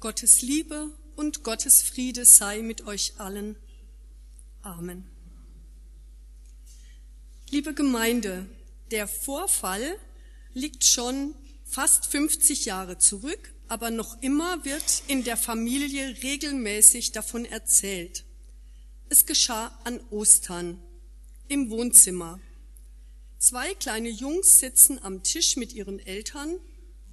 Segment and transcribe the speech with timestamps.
[0.00, 3.56] Gottes Liebe und Gottes Friede sei mit euch allen.
[4.62, 5.04] Amen.
[7.50, 8.46] Liebe Gemeinde,
[8.92, 9.98] der Vorfall
[10.54, 11.34] liegt schon
[11.64, 18.24] fast 50 Jahre zurück, aber noch immer wird in der Familie regelmäßig davon erzählt.
[19.08, 20.80] Es geschah an Ostern
[21.48, 22.38] im Wohnzimmer.
[23.40, 26.60] Zwei kleine Jungs sitzen am Tisch mit ihren Eltern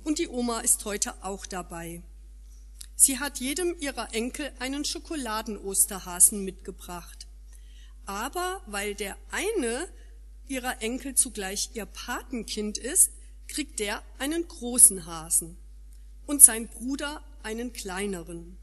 [0.04, 2.04] und die Oma ist heute auch dabei.
[2.96, 7.28] Sie hat jedem ihrer Enkel einen Schokoladen-Osterhasen mitgebracht.
[8.06, 9.88] Aber weil der eine
[10.48, 13.12] ihrer Enkel zugleich ihr Patenkind ist,
[13.48, 15.58] kriegt der einen großen Hasen
[16.26, 18.58] und sein Bruder einen kleineren.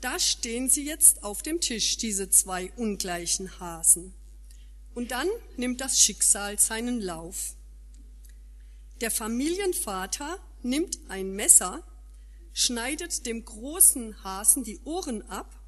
[0.00, 4.14] Da stehen sie jetzt auf dem Tisch, diese zwei ungleichen Hasen.
[4.94, 7.54] Und dann nimmt das Schicksal seinen Lauf.
[9.00, 11.82] Der Familienvater nimmt ein Messer
[12.58, 15.62] schneidet dem großen Hasen die Ohren ab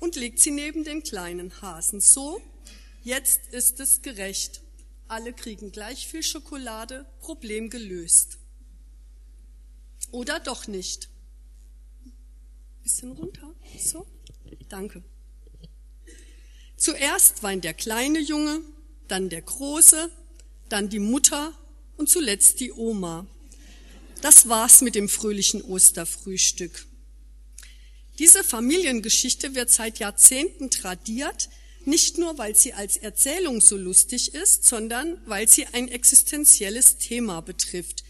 [0.00, 2.02] und legt sie neben den kleinen Hasen.
[2.02, 2.42] So,
[3.04, 4.60] jetzt ist es gerecht.
[5.08, 8.36] Alle kriegen gleich viel Schokolade, Problem gelöst.
[10.10, 11.08] Oder doch nicht.
[12.82, 13.54] Bisschen runter.
[13.80, 14.06] So,
[14.68, 15.02] danke.
[16.76, 18.60] Zuerst weint der kleine Junge,
[19.08, 20.10] dann der große,
[20.68, 21.54] dann die Mutter
[21.96, 23.26] und zuletzt die Oma.
[24.20, 26.86] Das war's mit dem fröhlichen Osterfrühstück.
[28.18, 31.48] Diese Familiengeschichte wird seit Jahrzehnten tradiert,
[31.84, 37.40] nicht nur weil sie als Erzählung so lustig ist, sondern weil sie ein existenzielles Thema
[37.42, 38.02] betrifft.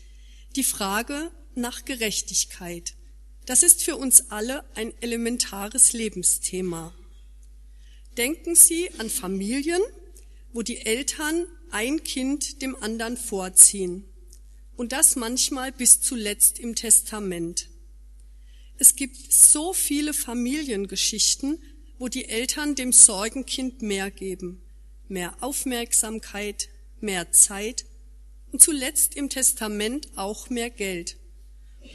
[0.57, 2.95] Die Frage nach Gerechtigkeit.
[3.45, 6.95] Das ist für uns alle ein elementares Lebensthema.
[8.17, 9.81] Denken Sie an Familien,
[10.53, 14.08] wo die Eltern ein Kind dem anderen vorziehen
[14.79, 17.69] und das manchmal bis zuletzt im Testament.
[18.79, 21.61] Es gibt so viele Familiengeschichten,
[21.99, 24.63] wo die Eltern dem Sorgenkind mehr geben,
[25.09, 26.69] mehr Aufmerksamkeit,
[27.01, 27.87] mehr Zeit
[28.53, 31.17] und zuletzt im Testament auch mehr Geld.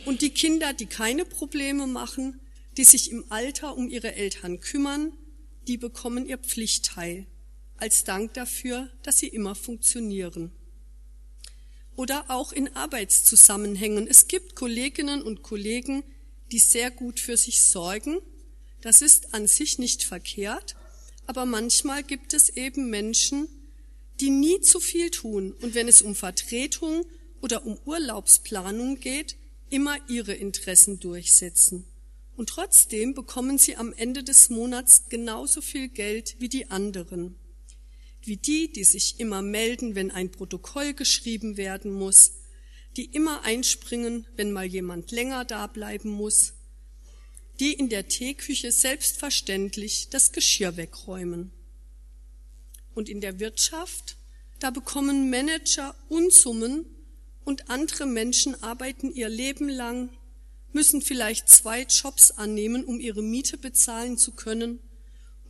[0.03, 2.41] Und die Kinder, die keine Probleme machen,
[2.75, 5.13] die sich im Alter um ihre Eltern kümmern,
[5.69, 7.27] die bekommen ihr Pflichtteil
[7.77, 10.51] als Dank dafür, dass sie immer funktionieren
[11.95, 14.07] oder auch in Arbeitszusammenhängen.
[14.07, 16.03] Es gibt Kolleginnen und Kollegen,
[16.51, 18.19] die sehr gut für sich sorgen.
[18.81, 20.75] Das ist an sich nicht verkehrt,
[21.25, 23.47] aber manchmal gibt es eben Menschen,
[24.19, 27.05] die nie zu viel tun und wenn es um Vertretung
[27.41, 29.37] oder um Urlaubsplanung geht,
[29.69, 31.85] immer ihre Interessen durchsetzen.
[32.35, 37.35] Und trotzdem bekommen sie am Ende des Monats genauso viel Geld wie die anderen
[38.27, 42.33] wie die, die sich immer melden, wenn ein Protokoll geschrieben werden muss,
[42.95, 46.53] die immer einspringen, wenn mal jemand länger da bleiben muss,
[47.59, 51.51] die in der Teeküche selbstverständlich das Geschirr wegräumen.
[52.95, 54.17] Und in der Wirtschaft,
[54.59, 56.85] da bekommen Manager Unsummen
[57.43, 60.09] und andere Menschen arbeiten ihr Leben lang,
[60.71, 64.79] müssen vielleicht zwei Jobs annehmen, um ihre Miete bezahlen zu können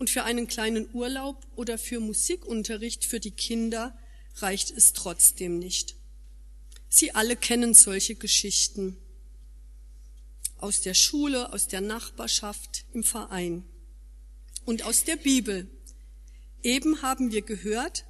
[0.03, 3.97] und für einen kleinen Urlaub oder für Musikunterricht für die Kinder
[4.35, 5.95] reicht es trotzdem nicht.
[6.89, 8.97] Sie alle kennen solche Geschichten
[10.57, 13.63] aus der Schule, aus der Nachbarschaft, im Verein
[14.65, 15.69] und aus der Bibel.
[16.63, 18.03] Eben haben wir gehört,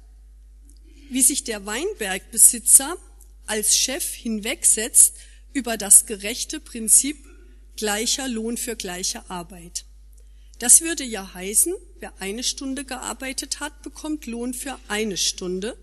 [1.10, 2.96] wie sich der Weinbergbesitzer
[3.46, 5.14] als Chef hinwegsetzt
[5.52, 7.24] über das gerechte Prinzip
[7.76, 9.84] gleicher Lohn für gleiche Arbeit.
[10.64, 15.76] Das würde ja heißen, wer eine Stunde gearbeitet hat, bekommt Lohn für eine Stunde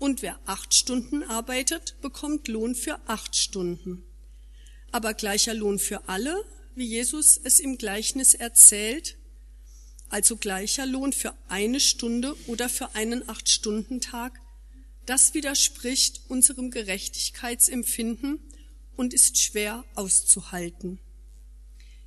[0.00, 4.02] und wer acht Stunden arbeitet, bekommt Lohn für acht Stunden.
[4.90, 6.34] Aber gleicher Lohn für alle,
[6.74, 9.18] wie Jesus es im Gleichnis erzählt,
[10.08, 14.40] also gleicher Lohn für eine Stunde oder für einen Acht-Stunden-Tag,
[15.06, 18.40] das widerspricht unserem Gerechtigkeitsempfinden
[18.96, 20.98] und ist schwer auszuhalten.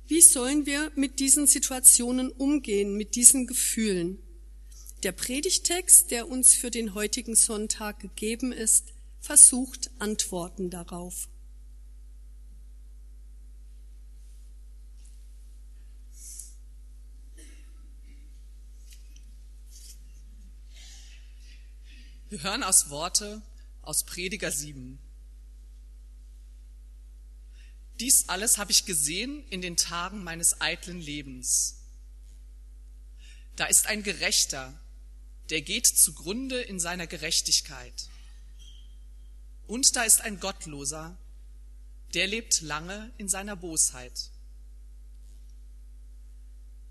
[0.08, 4.22] Wie sollen wir mit diesen Situationen umgehen, mit diesen Gefühlen?
[5.02, 11.28] Der Predigtext, der uns für den heutigen Sonntag gegeben ist, versucht Antworten darauf.
[22.28, 23.42] Wir hören aus Worte
[23.82, 25.00] aus Prediger 7.
[28.00, 31.76] Dies alles habe ich gesehen in den Tagen meines eitlen Lebens.
[33.56, 34.78] Da ist ein Gerechter,
[35.48, 38.08] der geht zugrunde in seiner Gerechtigkeit.
[39.66, 41.16] Und da ist ein Gottloser,
[42.12, 44.30] der lebt lange in seiner Bosheit.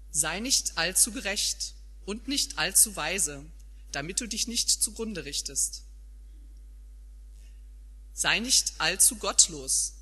[0.10, 1.76] Sei nicht allzu gerecht
[2.06, 3.46] und nicht allzu weise,
[3.92, 5.84] damit du dich nicht zugrunde richtest.
[8.14, 9.95] Sei nicht allzu gottlos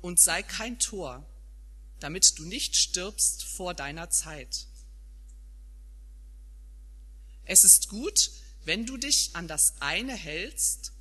[0.00, 1.26] und sei kein Tor,
[2.00, 4.66] damit du nicht stirbst vor deiner Zeit.
[7.44, 8.30] Es ist gut,
[8.64, 10.92] wenn du dich an das eine hältst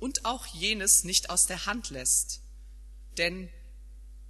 [0.00, 2.40] und auch jenes nicht aus der Hand lässt.
[3.16, 3.48] Denn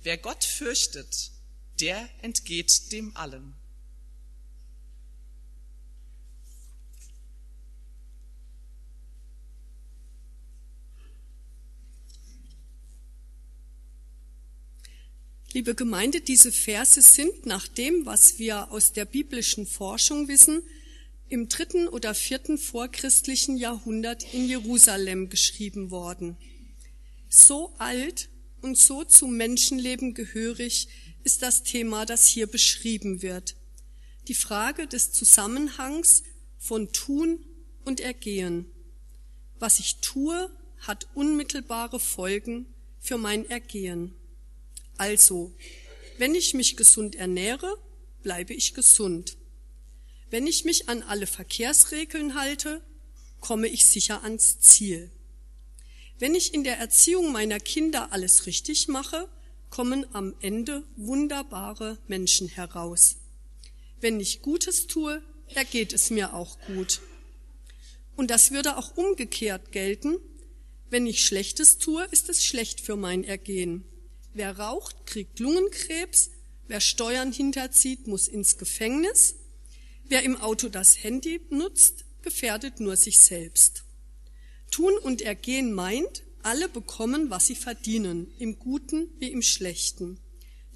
[0.02, 1.32] wer Gott fürchtet,
[1.80, 3.54] der entgeht dem allen.
[15.56, 20.62] Liebe Gemeinde, diese Verse sind nach dem, was wir aus der biblischen Forschung wissen,
[21.30, 26.36] im dritten oder vierten vorchristlichen Jahrhundert in Jerusalem geschrieben worden.
[27.30, 28.28] So alt
[28.60, 30.88] und so zum Menschenleben gehörig
[31.24, 33.56] ist das Thema, das hier beschrieben wird.
[34.28, 36.22] Die Frage des Zusammenhangs
[36.58, 37.42] von Tun
[37.86, 38.66] und Ergehen.
[39.58, 40.50] Was ich tue,
[40.80, 42.66] hat unmittelbare Folgen
[43.00, 44.12] für mein Ergehen.
[44.98, 45.54] Also,
[46.18, 47.76] wenn ich mich gesund ernähre,
[48.22, 49.36] bleibe ich gesund.
[50.30, 52.82] Wenn ich mich an alle Verkehrsregeln halte,
[53.40, 55.10] komme ich sicher ans Ziel.
[56.18, 59.28] Wenn ich in der Erziehung meiner Kinder alles richtig mache,
[59.70, 63.16] kommen am Ende wunderbare Menschen heraus.
[64.00, 65.22] Wenn ich Gutes tue,
[65.54, 67.00] ergeht es mir auch gut.
[68.16, 70.16] Und das würde auch umgekehrt gelten.
[70.88, 73.84] Wenn ich Schlechtes tue, ist es schlecht für mein Ergehen.
[74.36, 76.28] Wer raucht, kriegt Lungenkrebs.
[76.68, 79.36] Wer Steuern hinterzieht, muss ins Gefängnis.
[80.10, 83.84] Wer im Auto das Handy nutzt, gefährdet nur sich selbst.
[84.70, 90.20] Tun und Ergehen meint, alle bekommen, was sie verdienen, im Guten wie im Schlechten.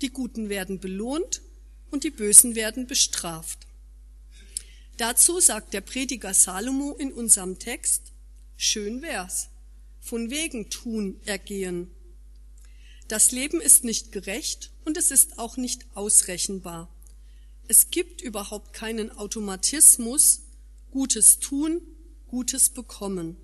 [0.00, 1.42] Die Guten werden belohnt
[1.90, 3.58] und die Bösen werden bestraft.
[4.96, 8.12] Dazu sagt der Prediger Salomo in unserem Text,
[8.56, 9.50] schön wär's,
[10.00, 11.90] von wegen tun, ergehen.
[13.10, 16.88] Das Leben ist nicht gerecht und es ist auch nicht ausrechenbar.
[17.66, 20.42] Es gibt überhaupt keinen Automatismus,
[20.92, 21.80] Gutes tun,
[22.28, 23.36] Gutes bekommen.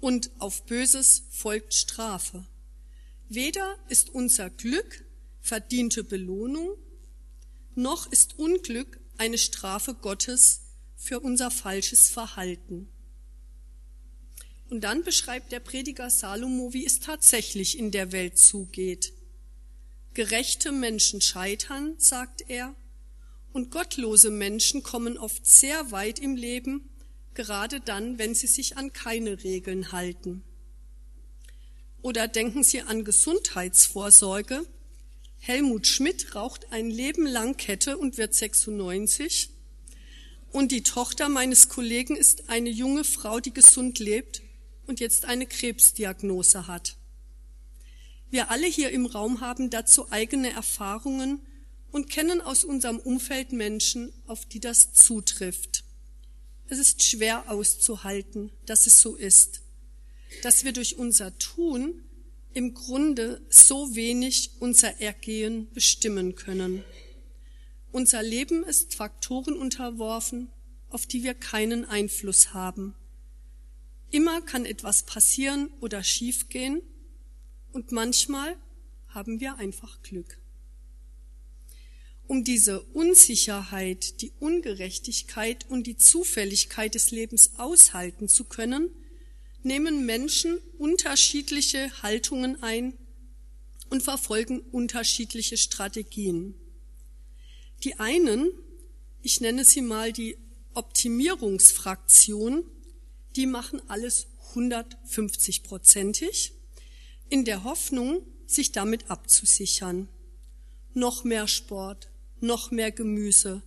[0.00, 2.46] Und auf Böses folgt Strafe.
[3.30, 5.02] Weder ist unser Glück
[5.40, 6.76] verdiente Belohnung,
[7.74, 10.60] noch ist Unglück eine Strafe Gottes
[10.94, 12.86] für unser falsches Verhalten.
[14.70, 19.12] Und dann beschreibt der Prediger Salomo, wie es tatsächlich in der Welt zugeht.
[20.14, 22.74] Gerechte Menschen scheitern, sagt er,
[23.52, 26.88] und gottlose Menschen kommen oft sehr weit im Leben,
[27.34, 30.44] gerade dann, wenn sie sich an keine Regeln halten.
[32.00, 34.64] Oder denken Sie an Gesundheitsvorsorge.
[35.38, 39.50] Helmut Schmidt raucht ein Leben lang Kette und wird 96.
[40.52, 44.42] Und die Tochter meines Kollegen ist eine junge Frau, die gesund lebt
[44.90, 46.96] und jetzt eine Krebsdiagnose hat.
[48.28, 51.38] Wir alle hier im Raum haben dazu eigene Erfahrungen
[51.92, 55.84] und kennen aus unserem Umfeld Menschen, auf die das zutrifft.
[56.66, 59.62] Es ist schwer auszuhalten, dass es so ist,
[60.42, 62.02] dass wir durch unser Tun
[62.52, 66.82] im Grunde so wenig unser Ergehen bestimmen können.
[67.92, 70.48] Unser Leben ist Faktoren unterworfen,
[70.88, 72.96] auf die wir keinen Einfluss haben.
[74.10, 76.82] Immer kann etwas passieren oder schiefgehen
[77.72, 78.56] und manchmal
[79.08, 80.40] haben wir einfach Glück
[82.30, 88.88] um diese Unsicherheit, die Ungerechtigkeit und die Zufälligkeit des Lebens aushalten zu können,
[89.64, 92.96] nehmen Menschen unterschiedliche Haltungen ein
[93.88, 96.54] und verfolgen unterschiedliche Strategien.
[97.82, 98.52] Die einen,
[99.22, 100.36] ich nenne sie mal die
[100.74, 102.62] Optimierungsfraktion,
[103.36, 106.52] die machen alles 150-prozentig
[107.28, 110.08] in der Hoffnung, sich damit abzusichern.
[110.92, 112.10] Noch mehr Sport,
[112.40, 113.62] noch mehr Gemüse,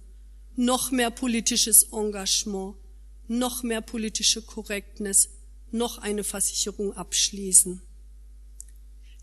[0.56, 2.76] noch mehr politisches Engagement,
[3.28, 5.30] noch mehr politische Korrektness,
[5.72, 7.82] noch eine Versicherung abschließen.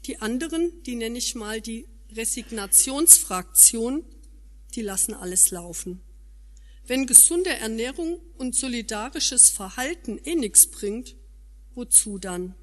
[0.07, 4.05] Die anderen, die nenne ich mal die Resignationsfraktion,
[4.75, 6.01] die lassen alles laufen.
[6.91, 11.15] Wenn gesunde Ernährung und solidarisches Verhalten eh nichts bringt,
[11.77, 12.57] wozu dann?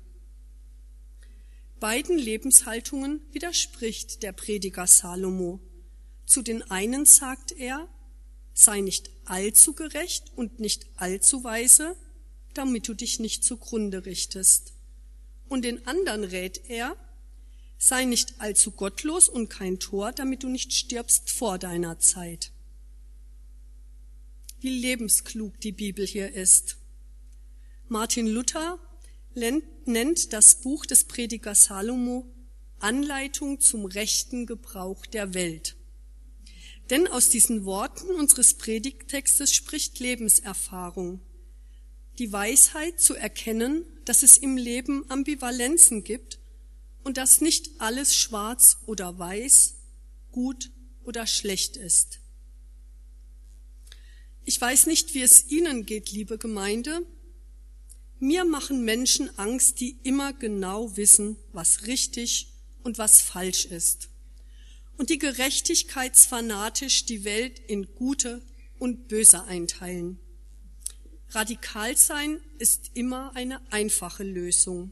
[1.80, 5.62] Beiden Lebenshaltungen widerspricht der Prediger Salomo.
[6.26, 7.88] Zu den einen sagt er,
[8.54, 11.96] sei nicht allzu gerecht und nicht allzu weise,
[12.54, 14.74] damit du dich nicht zugrunde richtest.
[15.48, 16.98] Und den anderen rät er,
[17.78, 22.52] Sei nicht allzu gottlos und kein Tor, damit du nicht stirbst vor deiner Zeit.
[24.60, 26.78] Wie lebensklug die Bibel hier ist.
[27.90, 28.80] Martin Luther
[29.36, 32.26] nennt das Buch des Predigers Salomo
[32.80, 35.76] Anleitung zum rechten Gebrauch der Welt.
[36.90, 41.20] Denn aus diesen Worten unseres Predigtextes spricht Lebenserfahrung.
[42.18, 46.40] Die Weisheit zu erkennen, dass es im Leben Ambivalenzen gibt
[47.04, 49.76] und dass nicht alles schwarz oder weiß,
[50.32, 50.72] gut
[51.04, 52.22] oder schlecht ist.
[54.48, 57.06] Ich weiß nicht, wie es Ihnen geht, liebe Gemeinde.
[58.20, 64.10] Mir machen Menschen Angst, die immer genau wissen, was richtig und was falsch ist
[64.98, 68.42] und die gerechtigkeitsfanatisch die Welt in gute
[68.80, 70.18] und böse einteilen.
[71.30, 74.92] Radikal sein ist immer eine einfache Lösung.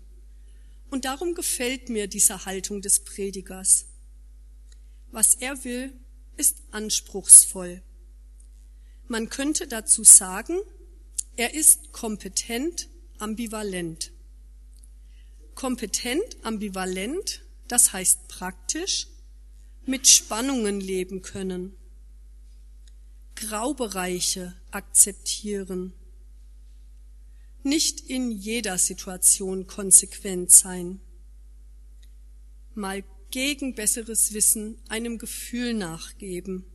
[0.91, 3.85] Und darum gefällt mir diese Haltung des Predigers.
[5.11, 5.93] Was er will,
[6.37, 7.81] ist anspruchsvoll.
[9.07, 10.59] Man könnte dazu sagen,
[11.35, 14.11] er ist kompetent, ambivalent.
[15.53, 19.07] Kompetent, ambivalent, das heißt praktisch,
[19.85, 21.75] mit Spannungen leben können,
[23.35, 25.93] Graubereiche akzeptieren,
[27.63, 30.99] nicht in jeder Situation konsequent sein,
[32.73, 36.65] mal gegen besseres Wissen einem Gefühl nachgeben,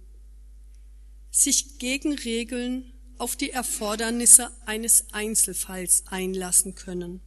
[1.30, 7.20] sich gegen Regeln auf die Erfordernisse eines Einzelfalls einlassen können.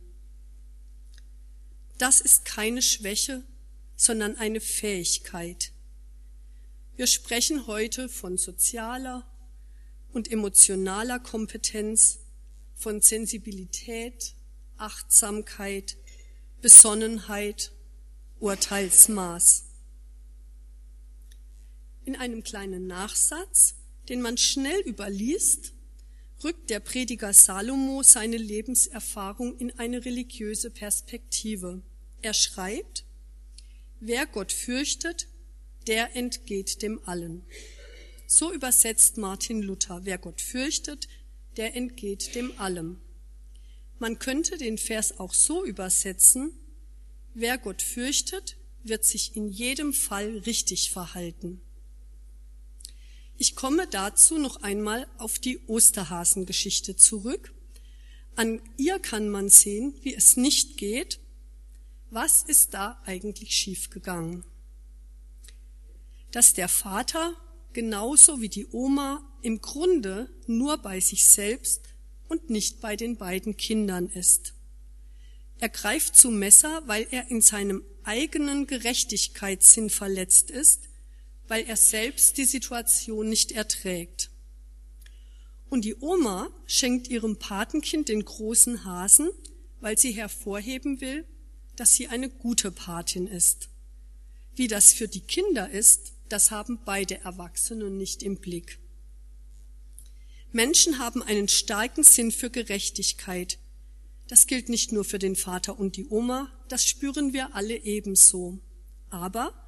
[1.97, 3.43] Das ist keine Schwäche,
[3.95, 5.71] sondern eine Fähigkeit.
[6.95, 9.25] Wir sprechen heute von sozialer
[10.11, 12.19] und emotionaler Kompetenz,
[12.75, 14.35] von Sensibilität,
[14.77, 15.97] Achtsamkeit,
[16.61, 17.71] Besonnenheit,
[18.39, 19.65] Urteilsmaß.
[22.05, 23.75] In einem kleinen Nachsatz,
[24.09, 25.73] den man schnell überliest,
[26.43, 31.81] rückt der Prediger Salomo seine Lebenserfahrung in eine religiöse Perspektive.
[32.21, 33.05] Er schreibt,
[33.99, 35.29] Wer Gott fürchtet,
[35.87, 37.43] der entgeht dem allen.
[38.27, 40.01] So übersetzt Martin Luther.
[40.03, 41.07] Wer Gott fürchtet,
[41.55, 42.99] der entgeht dem allem.
[43.99, 46.51] Man könnte den Vers auch so übersetzen,
[47.33, 51.61] wer Gott fürchtet, wird sich in jedem Fall richtig verhalten.
[53.37, 57.53] Ich komme dazu noch einmal auf die Osterhasengeschichte zurück.
[58.35, 61.19] An ihr kann man sehen, wie es nicht geht,
[62.09, 64.43] was ist da eigentlich schiefgegangen?
[66.31, 67.35] Dass der Vater
[67.73, 71.81] genauso wie die Oma im Grunde nur bei sich selbst
[72.27, 74.53] und nicht bei den beiden Kindern ist.
[75.59, 80.81] Er greift zum Messer, weil er in seinem eigenen Gerechtigkeitssinn verletzt ist,
[81.47, 84.29] weil er selbst die Situation nicht erträgt.
[85.69, 89.29] Und die Oma schenkt ihrem Patenkind den großen Hasen,
[89.79, 91.25] weil sie hervorheben will,
[91.75, 93.69] dass sie eine gute Patin ist.
[94.55, 98.79] Wie das für die Kinder ist, das haben beide Erwachsenen nicht im Blick.
[100.51, 103.57] Menschen haben einen starken Sinn für Gerechtigkeit.
[104.27, 108.59] Das gilt nicht nur für den Vater und die Oma, das spüren wir alle ebenso.
[109.09, 109.62] Aber,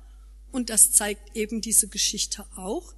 [0.51, 2.93] und das zeigt eben diese Geschichte auch,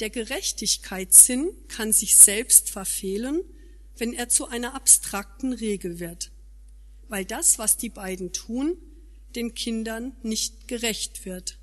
[0.00, 3.42] der Gerechtigkeitssinn kann sich selbst verfehlen,
[3.96, 6.32] wenn er zu einer abstrakten Regel wird.
[7.08, 8.76] Weil das, was die beiden tun,
[9.36, 11.58] den Kindern nicht gerecht wird,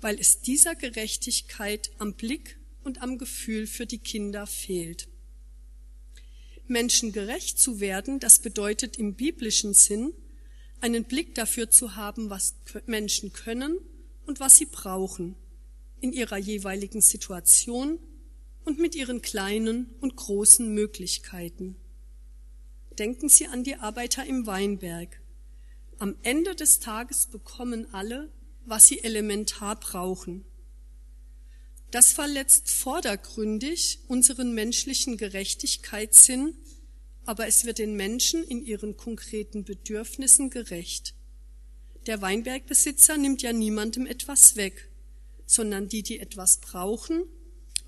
[0.00, 5.08] weil es dieser Gerechtigkeit am Blick und am Gefühl für die Kinder fehlt.
[6.66, 10.12] Menschen gerecht zu werden, das bedeutet im biblischen Sinn,
[10.80, 12.54] einen Blick dafür zu haben, was
[12.86, 13.78] Menschen können
[14.26, 15.36] und was sie brauchen
[16.00, 17.98] in ihrer jeweiligen Situation
[18.64, 21.76] und mit ihren kleinen und großen Möglichkeiten.
[22.98, 25.20] Denken Sie an die Arbeiter im Weinberg.
[25.98, 28.30] Am Ende des Tages bekommen alle,
[28.66, 30.44] was sie elementar brauchen.
[31.90, 36.54] Das verletzt vordergründig unseren menschlichen Gerechtigkeitssinn,
[37.24, 41.14] aber es wird den Menschen in ihren konkreten Bedürfnissen gerecht.
[42.06, 44.90] Der Weinbergbesitzer nimmt ja niemandem etwas weg,
[45.46, 47.24] sondern die, die etwas brauchen,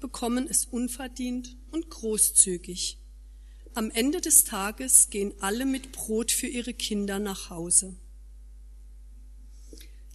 [0.01, 2.99] bekommen es unverdient und großzügig.
[3.75, 7.95] Am Ende des Tages gehen alle mit Brot für ihre Kinder nach Hause.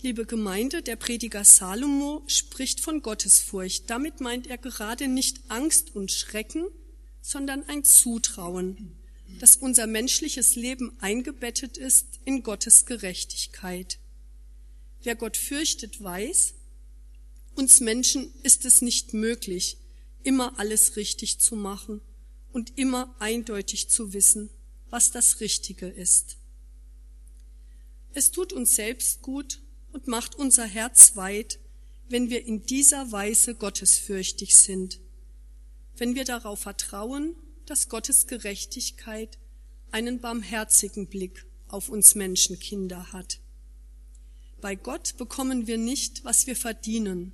[0.01, 3.87] Liebe Gemeinde, der Prediger Salomo spricht von Gottesfurcht.
[3.87, 6.65] Damit meint er gerade nicht Angst und Schrecken,
[7.21, 8.97] sondern ein Zutrauen,
[9.39, 13.99] dass unser menschliches Leben eingebettet ist in Gottes Gerechtigkeit.
[15.03, 16.53] Wer Gott fürchtet, weiß,
[17.55, 19.77] uns Menschen ist es nicht möglich,
[20.23, 22.01] immer alles richtig zu machen
[22.53, 24.49] und immer eindeutig zu wissen,
[24.89, 26.37] was das Richtige ist.
[28.13, 29.61] Es tut uns selbst gut
[29.91, 31.59] und macht unser Herz weit,
[32.09, 34.99] wenn wir in dieser Weise gottesfürchtig sind,
[35.97, 37.35] wenn wir darauf vertrauen,
[37.71, 39.39] dass Gottes Gerechtigkeit
[39.91, 43.39] einen barmherzigen Blick auf uns Menschenkinder hat.
[44.59, 47.31] Bei Gott bekommen wir nicht, was wir verdienen.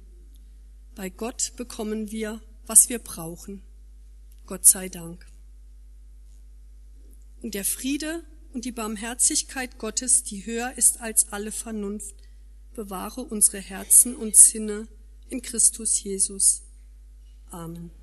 [0.94, 3.63] Bei Gott bekommen wir, was wir brauchen.
[4.46, 5.25] Gott sei Dank.
[7.41, 12.13] Und der Friede und die Barmherzigkeit Gottes, die höher ist als alle Vernunft,
[12.75, 14.88] bewahre unsere Herzen und Sinne
[15.29, 16.62] in Christus Jesus.
[17.50, 17.97] Amen.